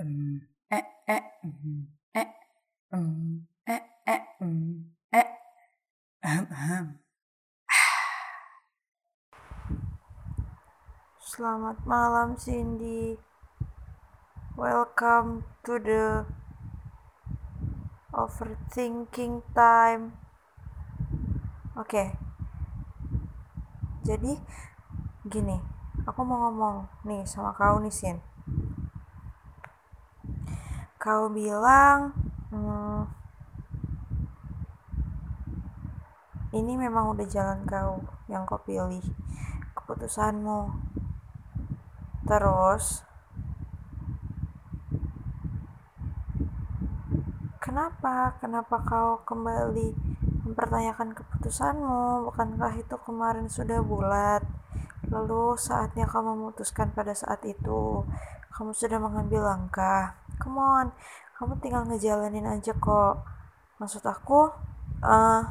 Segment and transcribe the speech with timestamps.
[0.00, 0.16] Selamat
[11.84, 13.20] malam Cindy.
[14.56, 16.24] Welcome to the
[18.16, 20.16] overthinking time.
[21.76, 22.16] Oke.
[24.08, 24.32] Jadi
[25.28, 25.60] gini,
[26.08, 28.29] aku mau ngomong nih sama kau nih Sin.
[31.00, 32.12] Kau bilang
[32.52, 33.08] hmm,
[36.52, 39.00] ini memang udah jalan kau yang kau pilih
[39.72, 40.76] keputusanmu.
[42.28, 43.00] Terus
[47.64, 48.36] kenapa?
[48.44, 49.96] Kenapa kau kembali
[50.52, 52.28] mempertanyakan keputusanmu?
[52.28, 54.44] Bukankah itu kemarin sudah bulat?
[55.08, 58.04] Lalu saatnya kamu memutuskan pada saat itu
[58.52, 60.86] kamu sudah mengambil langkah come on.
[61.36, 63.20] Kamu tinggal ngejalanin aja kok.
[63.76, 64.48] Maksud aku
[65.04, 65.42] uh,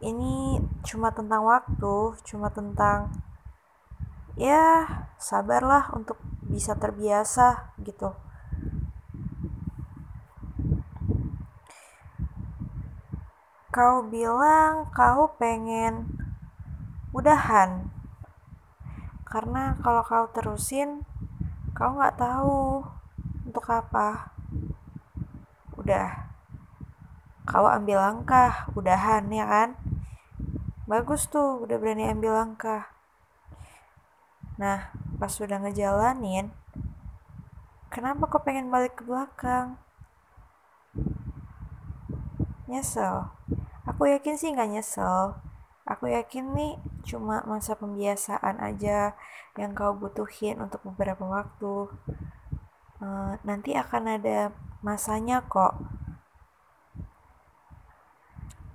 [0.00, 3.12] ini cuma tentang waktu cuma tentang
[4.38, 4.88] ya
[5.20, 6.16] sabarlah untuk
[6.46, 8.14] bisa terbiasa gitu.
[13.70, 16.18] Kau bilang kau pengen
[17.14, 17.86] udahan.
[19.22, 21.06] Karena kalau kau terusin
[21.80, 22.84] kau nggak tahu
[23.48, 24.36] untuk apa.
[25.80, 26.28] Udah.
[27.48, 29.80] Kau ambil langkah udahan ya kan?
[30.84, 32.92] Bagus tuh udah berani ambil langkah.
[34.60, 36.52] Nah pas sudah ngejalanin
[37.88, 39.80] kenapa kau pengen balik ke belakang?
[42.68, 43.32] Nyesel.
[43.88, 45.32] Aku yakin sih nggak nyesel
[45.88, 46.74] aku yakin nih
[47.06, 49.16] cuma masa pembiasaan aja
[49.58, 51.88] yang kau butuhin untuk beberapa waktu.
[53.00, 54.52] Uh, nanti akan ada
[54.84, 55.76] masanya kok.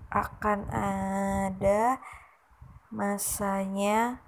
[0.09, 2.01] Akan ada
[2.89, 4.23] masanya.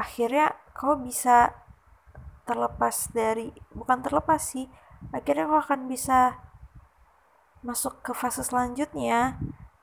[0.00, 1.52] Akhirnya kau bisa
[2.48, 4.66] terlepas dari bukan terlepas sih
[5.14, 6.40] akhirnya kau akan bisa
[7.60, 9.36] masuk ke fase selanjutnya.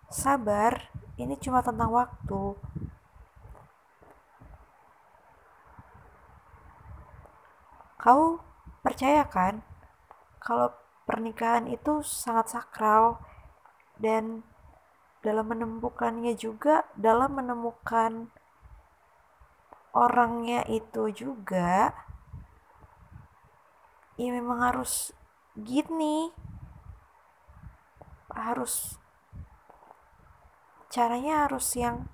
[0.07, 2.41] Sabar ini cuma tentang waktu.
[7.97, 8.39] Kau
[8.85, 9.65] percaya kan
[10.37, 10.71] kalau
[11.03, 13.19] pernikahan itu sangat sakral
[13.97, 14.45] dan
[15.25, 18.31] dalam menemukannya juga dalam menemukan
[19.97, 21.91] orangnya itu juga
[24.15, 25.11] ya memang harus
[25.57, 26.29] gini
[28.29, 29.01] harus
[30.97, 32.09] caranya harus yang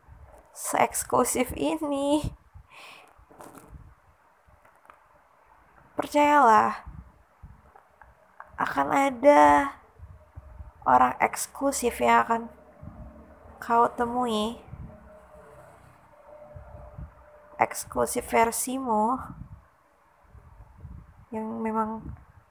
[0.52, 2.36] seeksklusif ini.
[5.96, 6.84] Percayalah
[8.60, 9.72] akan ada
[10.84, 12.42] orang eksklusif yang akan
[13.64, 14.60] kau temui.
[17.56, 19.16] Eksklusif versimu
[21.32, 22.04] yang memang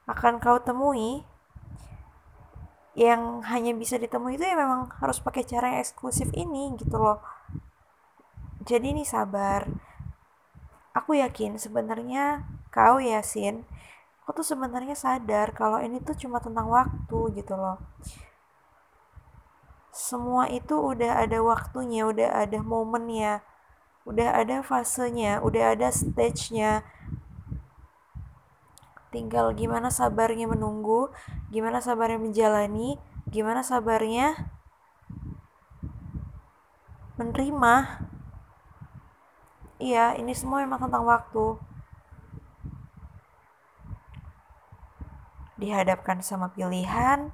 [0.09, 1.29] akan kau temui
[2.93, 7.21] yang hanya bisa ditemui itu ya memang harus pakai cara yang eksklusif ini gitu loh.
[8.63, 9.67] Jadi ini sabar.
[10.93, 13.65] Aku yakin sebenarnya kau Yasin
[14.23, 17.83] aku tuh sebenarnya sadar kalau ini tuh cuma tentang waktu gitu loh.
[19.93, 23.43] Semua itu udah ada waktunya udah ada momennya
[24.03, 26.83] udah ada fasenya udah ada stage-nya
[29.13, 31.13] tinggal gimana sabarnya menunggu
[31.53, 32.97] gimana sabarnya menjalani
[33.29, 34.51] gimana sabarnya
[37.23, 38.03] menerima.
[39.83, 41.59] Iya ini semua memang tentang waktu.
[45.59, 47.31] Dihadapkan sama pilihan,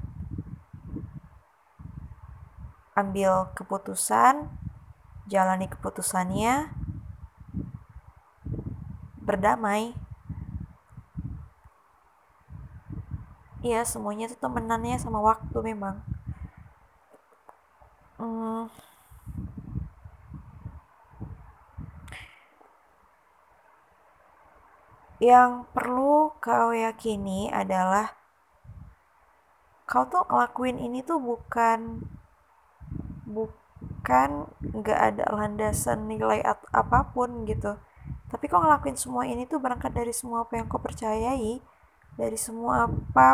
[2.93, 4.53] ambil keputusan,
[5.25, 6.69] jalani keputusannya,
[9.25, 9.97] berdamai.
[13.69, 15.97] Iya, semuanya itu temenannya sama waktu memang.
[18.19, 18.67] Hmm.
[25.31, 28.07] Yang perlu kau yakini adalah
[29.91, 31.81] kau tuh ngelakuin ini tuh bukan
[33.29, 34.31] bukan
[34.79, 36.41] nggak ada landasan nilai
[36.73, 37.77] apa pun gitu
[38.31, 41.61] tapi kau ngelakuin semua ini tuh berangkat dari semua apa yang kau percayai
[42.21, 43.29] dari semua apa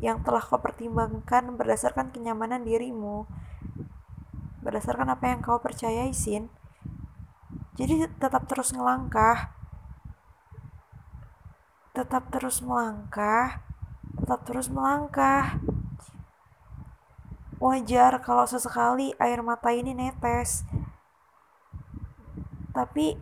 [0.00, 3.28] yang telah kau pertimbangkan berdasarkan kenyamanan dirimu
[4.64, 6.48] berdasarkan apa yang kau percayai sin
[7.76, 9.60] jadi tetap terus ngelangkah
[11.90, 13.60] tetap terus melangkah,
[14.14, 15.58] tetap terus melangkah.
[17.60, 20.64] Wajar kalau sesekali air mata ini netes.
[22.72, 23.20] Tapi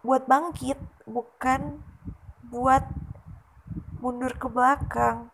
[0.00, 1.84] buat bangkit, bukan
[2.48, 2.88] buat
[4.04, 5.32] mundur ke belakang.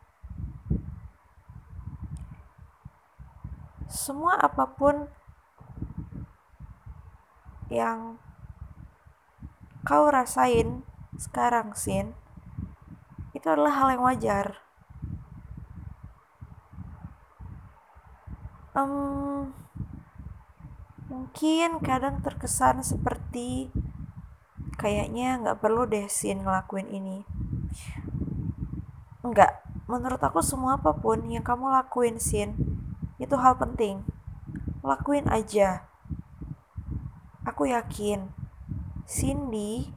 [3.91, 5.11] Semua apa pun
[7.67, 8.23] yang
[9.83, 10.87] kau rasain
[11.19, 12.15] sekarang, Sin,
[13.35, 14.63] itu adalah hal yang wajar.
[18.71, 19.51] Um,
[21.11, 23.75] mungkin kadang terkesan seperti
[24.79, 27.27] kayaknya nggak perlu deh Sin ngelakuin ini.
[29.21, 32.57] Enggak, menurut aku semua apa pun yang kamu lakuin Sin,
[33.21, 34.01] itu hal penting.
[34.81, 35.85] Lakuin aja.
[37.45, 38.33] Aku yakin
[39.05, 39.93] Cindy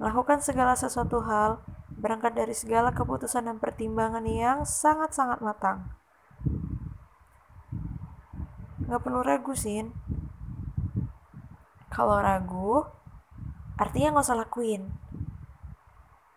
[0.00, 1.60] melakukan segala sesuatu hal
[1.98, 5.92] berangkat dari segala keputusan dan pertimbangan yang sangat-sangat matang.
[8.86, 9.92] Gak perlu ragu, Sin.
[11.92, 12.88] Kalau ragu,
[13.76, 14.88] artinya gak usah lakuin.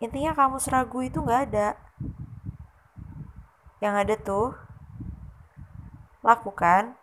[0.04, 1.85] Intinya kamu seragu itu gak ada.
[3.86, 4.48] Yang ada tuh,
[6.26, 6.98] lakukan,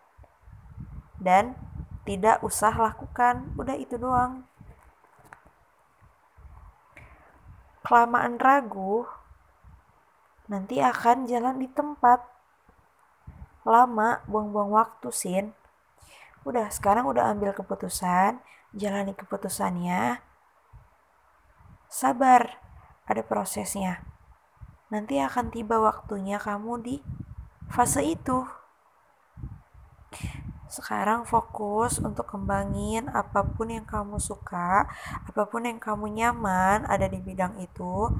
[1.23, 1.55] dan
[2.03, 3.55] tidak usah lakukan.
[3.55, 4.43] Udah itu doang.
[7.93, 9.05] kelamaan ragu,
[10.49, 12.25] nanti akan jalan di tempat.
[13.69, 15.47] Lama, buang-buang waktu, Sin.
[16.43, 18.43] Udah, sekarang udah ambil keputusan,
[18.75, 20.19] jalani keputusannya.
[21.87, 22.59] Sabar,
[23.07, 24.03] ada prosesnya.
[24.93, 26.97] Nanti akan tiba waktunya kamu di
[27.73, 28.45] fase itu.
[30.69, 34.85] Sekarang fokus untuk kembangin apa pun yang kamu suka,
[35.25, 38.13] apa pun yang kamu nyaman ada di bidang itu.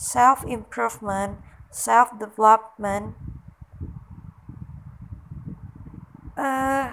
[0.00, 1.36] Self improvement,
[1.68, 3.12] self development.
[6.36, 6.88] Eh uh,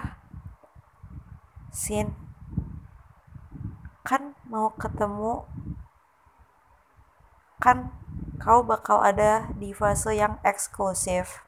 [1.74, 2.14] Sin
[4.04, 5.48] kan mau ketemu
[7.58, 8.03] kan
[8.44, 11.44] kau bakal ada di fase yang eksklusif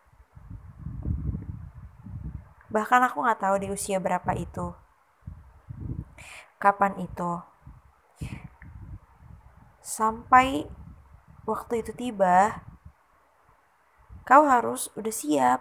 [2.76, 4.76] Bahkan aku nggak tahu di usia berapa itu.
[6.60, 7.40] Kapan itu.
[9.80, 10.68] Sampai
[11.48, 12.60] waktu itu tiba,
[14.28, 15.60] kau harus udah siap.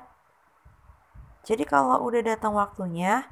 [1.47, 3.31] Jadi kalau udah datang waktunya,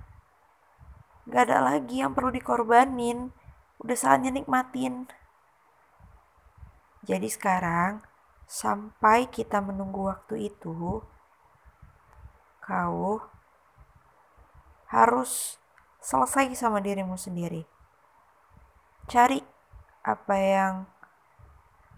[1.27, 3.35] gak ada lagi yang perlu dikorbanin.
[3.83, 5.11] Udah saatnya nikmatin.
[7.03, 7.99] Jadi sekarang,
[8.47, 11.03] sampai kita menunggu waktu itu,
[12.63, 13.19] kau
[14.87, 15.59] harus
[15.99, 17.67] selesai sama dirimu sendiri.
[19.11, 19.43] Cari
[19.99, 20.75] apa yang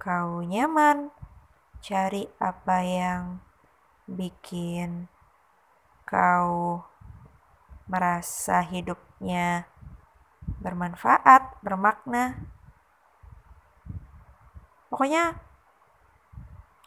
[0.02, 1.14] kau nyaman,
[1.86, 3.22] cari apa yang
[4.10, 5.06] bikin
[6.06, 6.82] kau
[7.86, 9.70] merasa hidupnya
[10.62, 12.55] bermanfaat, bermakna.
[14.96, 15.36] Pokoknya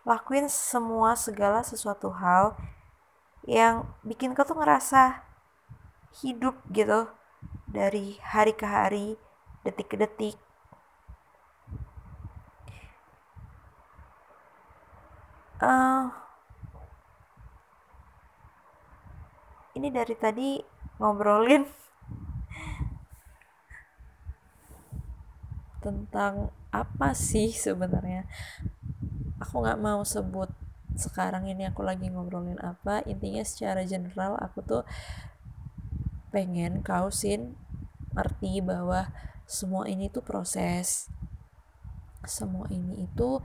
[0.08, 2.56] lakuin semua segala sesuatu hal
[3.44, 5.28] yang bikin kau tuh ngerasa
[6.24, 7.04] hidup gitu
[7.68, 9.20] dari hari ke hari,
[9.60, 10.40] detik ke detik.
[15.60, 16.08] Uh,
[19.76, 20.56] ini dari tadi
[20.96, 21.68] ngobrolin
[25.84, 28.28] tentang apa sih sebenarnya?
[29.40, 30.50] Aku nggak mau sebut
[30.98, 33.06] sekarang ini aku lagi ngobrolin apa.
[33.06, 34.82] Intinya secara general aku tuh
[36.34, 37.56] pengen kau sin
[38.12, 39.08] ngerti bahwa
[39.46, 41.08] semua ini tuh proses.
[42.26, 43.40] Semua ini itu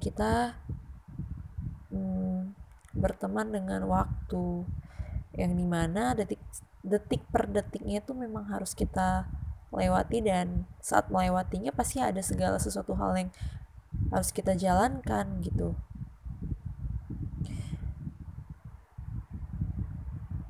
[0.00, 0.56] kita
[1.92, 2.56] hmm,
[2.96, 4.64] berteman dengan waktu
[5.36, 6.40] yang di mana detik
[6.80, 9.28] detik per detiknya itu memang harus kita
[9.74, 13.30] lewati dan saat melewatinya pasti ada segala sesuatu hal yang
[14.12, 15.74] harus kita jalankan gitu.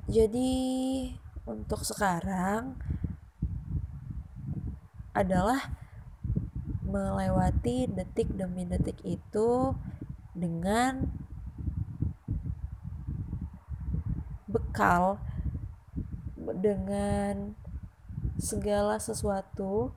[0.06, 0.54] Jadi
[1.44, 2.78] untuk sekarang
[5.16, 5.74] adalah
[6.86, 9.74] melewati detik demi detik itu
[10.36, 11.10] dengan
[14.46, 15.18] bekal
[16.62, 17.58] dengan
[18.36, 19.96] segala sesuatu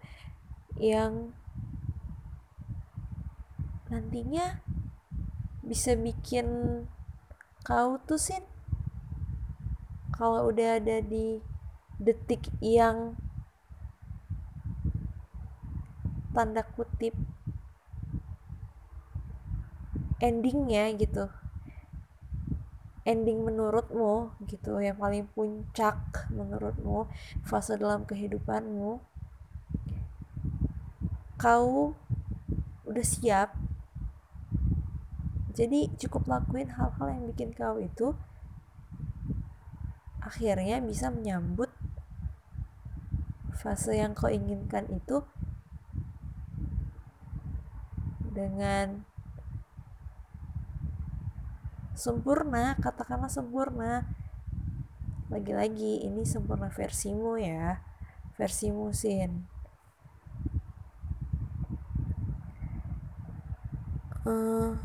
[0.80, 1.36] yang
[3.92, 4.64] nantinya
[5.66, 6.48] bisa bikin
[7.68, 8.42] kau tuh sih
[10.16, 11.42] kalau udah ada di
[12.00, 13.20] detik yang
[16.32, 17.18] tanda kutip
[20.22, 21.28] endingnya gitu
[23.08, 27.08] ending menurutmu gitu yang paling puncak menurutmu
[27.48, 29.00] fase dalam kehidupanmu
[31.40, 31.96] kau
[32.84, 33.56] udah siap?
[35.56, 38.12] Jadi cukup lakuin hal-hal yang bikin kau itu
[40.20, 41.72] akhirnya bisa menyambut
[43.56, 45.24] fase yang kau inginkan itu
[48.32, 49.09] dengan
[52.00, 54.08] sempurna katakanlah sempurna.
[55.28, 57.84] Lagi-lagi ini sempurna versimu ya.
[58.40, 59.44] Versimu sin.
[64.24, 64.80] Uh,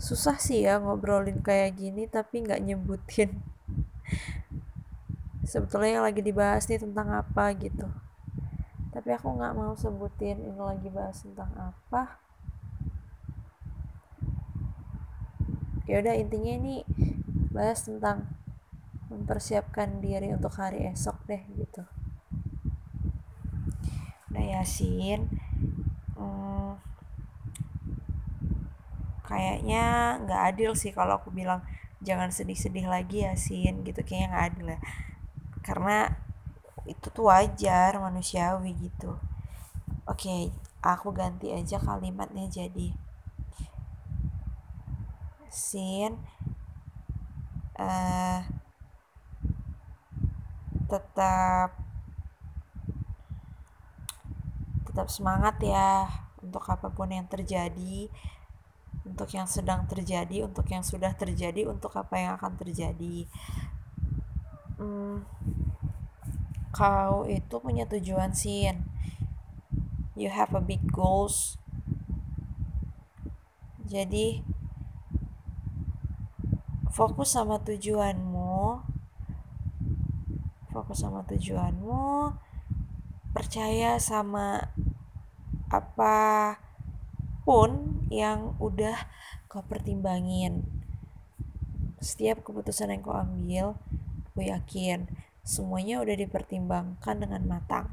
[0.00, 3.44] susah sih ya ngobrolin kayak gini tapi nggak nyebutin.
[5.52, 7.86] Sebetulnya yang lagi dibahas nih tentang apa gitu.
[8.88, 12.25] Tapi aku nggak mau sebutin ini lagi bahas tentang apa
[15.86, 16.74] ya udah intinya ini
[17.54, 18.26] bahas tentang
[19.06, 21.82] mempersiapkan diri untuk hari esok deh gitu.
[24.34, 25.30] Udah yasin
[26.18, 26.76] hmm,
[29.24, 31.62] kayaknya nggak adil sih kalau aku bilang
[32.02, 34.02] jangan sedih-sedih lagi yasin gitu.
[34.02, 34.80] Kayaknya nggak adil ya.
[35.62, 35.98] Karena
[36.86, 39.14] itu tuh wajar manusiawi gitu.
[40.06, 40.50] Oke
[40.82, 43.05] aku ganti aja kalimatnya jadi
[45.56, 46.20] sin
[47.80, 48.44] uh,
[50.84, 51.72] tetap
[54.84, 56.08] tetap semangat ya
[56.44, 58.12] untuk apa pun yang terjadi
[59.06, 63.24] untuk yang sedang terjadi untuk yang sudah terjadi untuk apa yang akan terjadi.
[64.76, 65.22] Hmm,
[66.74, 68.82] kau itu punya tujuan sin.
[70.18, 71.56] You have a big goals.
[73.86, 74.42] Jadi
[76.96, 78.80] fokus sama tujuanmu.
[80.72, 82.32] Fokus sama tujuanmu.
[83.36, 84.72] Percaya sama
[85.68, 86.56] apa
[87.44, 88.96] pun yang udah
[89.44, 90.64] kau pertimbangin.
[92.00, 93.76] Setiap keputusan yang kau ambil
[94.32, 95.04] aku yakin
[95.44, 97.92] semuanya udah dipertimbangkan dengan matang.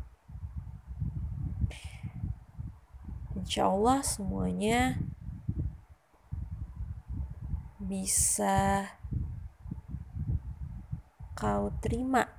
[3.36, 4.96] Insya Allah semuanya
[7.84, 8.88] bisa
[11.36, 12.32] kau terima.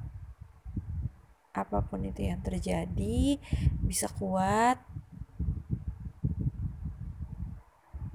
[1.53, 3.39] Apa pun itu yang terjadi
[3.85, 4.81] bisa kuat.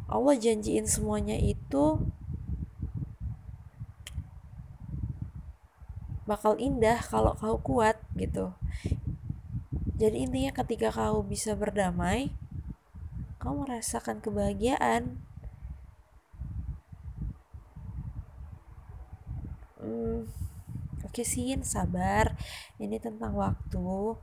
[0.10, 2.02] Allah janjiin semuanya itu
[6.26, 8.58] bakal indah kalau kau kuat gitu.
[10.02, 12.34] Jadi intinya ketika kau bisa berdamai
[13.40, 15.29] kau merasakan kebahagiaan
[19.80, 20.28] hmm,
[21.06, 22.36] oke okay sih sabar.
[22.80, 24.16] Ini tentang waktu.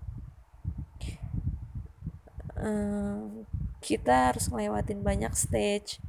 [2.57, 3.45] Hmm,
[3.85, 6.01] kita harus ngelewatin banyak stage.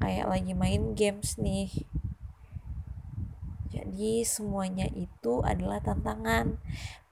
[0.00, 1.72] Kayak lagi main games nih.
[3.72, 6.60] Jadi semuanya itu adalah tantangan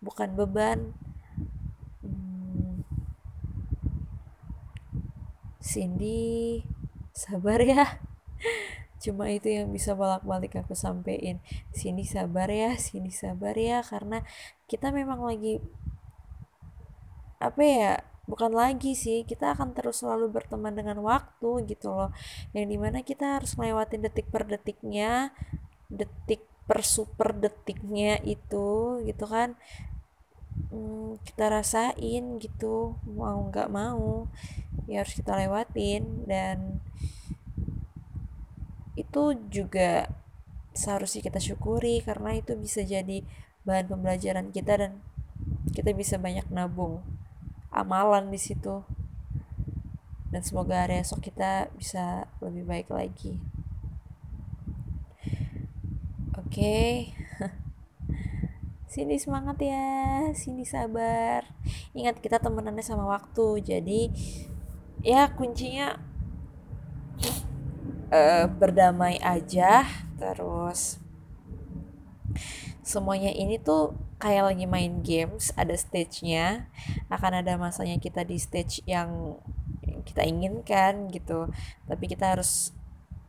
[0.05, 0.93] bukan beban.
[2.05, 2.85] Hmm,
[5.65, 6.61] Cindy
[7.15, 7.87] sabar ya
[9.05, 11.45] cuma itu yang bisa bolak-balik aku sampein.
[11.77, 14.25] Sini sabar ya sini sabar ya karena
[14.65, 15.61] kita memang lagi
[17.45, 17.93] apa ya
[18.25, 22.11] bukan lagi sih kita akan terus selalu berteman dengan waktu gitu loh.
[22.57, 25.37] Yang di mana kita harus melewati detik per detiknya
[25.93, 29.61] detik per super detiknya itu gitu kan.
[30.73, 34.31] Hmm, kita rasain gitu mau nggak mau
[34.89, 36.25] ya harus kita lewatin.
[36.25, 36.81] Dan
[38.95, 40.11] itu juga
[40.75, 43.23] seharusnya kita syukuri karena itu bisa jadi
[43.63, 44.93] bahan pembelajaran kita dan
[45.75, 47.03] kita bisa banyak nabung
[47.75, 48.87] amalan di situ.
[50.31, 53.39] Dan semoga hari esok kita bisa lebih baik lagi.
[56.35, 56.51] Oke.
[56.51, 56.91] Okay.
[58.95, 61.47] sini semangat ya sini sabar.
[61.95, 64.11] Ingat kita temenannya sama waktu jadi
[65.03, 65.99] ya kuncinya
[68.15, 69.83] uh, berdamai aja
[70.15, 71.03] terus
[72.87, 76.69] semuanya ini tuh kayak lagi main games ada stage-nya.
[77.13, 79.41] Akan ada masanya kita di stage yang
[80.05, 81.49] kita inginkan gitu.
[81.89, 82.73] Tapi kita harus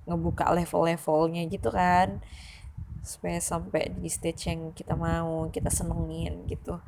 [0.06, 2.24] ngebuka level-levelnya gitu kan.
[3.04, 6.80] Supaya sampai di stage yang kita mau kita senengin gitu.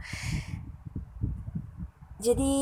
[2.17, 2.55] Jadi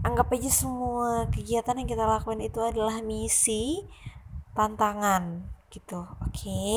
[0.00, 3.84] anggap aja semua kegiatan yang kita lakuin itu adalah misi
[4.58, 6.02] tantangan gitu.
[6.26, 6.34] Oke.
[6.34, 6.76] Okay?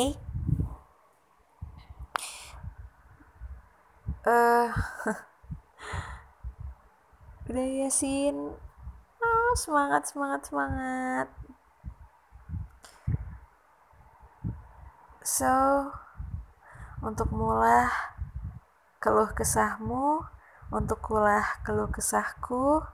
[4.30, 4.70] uh,
[7.50, 8.54] udah ya sin?
[9.22, 11.28] Oh, semangat semangat semangat.
[15.26, 15.50] So
[17.02, 17.90] untuk mulai
[19.02, 20.22] keluh kesahmu
[20.70, 22.86] untuk kulah keluh kesahku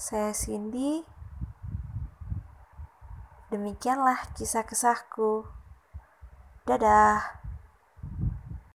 [0.00, 1.04] saya Cindy
[3.50, 5.46] demikianlah kisah kesahku.
[6.64, 7.39] Dadah